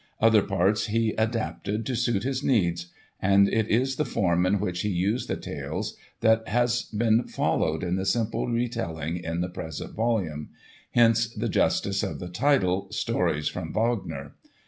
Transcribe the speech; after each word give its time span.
Other 0.19 0.41
parts 0.41 0.87
he 0.87 1.11
adapted 1.11 1.85
to 1.85 1.95
suit 1.95 2.23
his 2.23 2.43
needs. 2.43 2.87
And 3.21 3.47
it 3.47 3.67
is 3.67 3.97
the 3.97 4.03
form 4.03 4.47
in 4.47 4.59
which 4.59 4.81
he 4.81 4.89
used 4.89 5.27
the 5.29 5.35
tales 5.37 5.95
that 6.21 6.47
has 6.47 6.81
been 6.85 7.27
followed 7.27 7.83
in 7.83 7.97
the 7.97 8.05
simple 8.07 8.47
retelling 8.47 9.17
in 9.17 9.41
the 9.41 9.47
present 9.49 9.93
volume; 9.93 10.49
hence 10.89 11.31
the 11.31 11.49
justice 11.49 12.01
of 12.01 12.17
the 12.17 12.29
title—"Stories 12.29 13.47
from 13.47 13.73
Wagner." 13.73 14.33